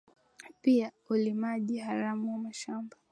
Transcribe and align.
pia 0.61 0.91
ulimaji 1.09 1.77
haramu 1.77 2.33
wa 2.33 2.39
mashamba 2.39 2.97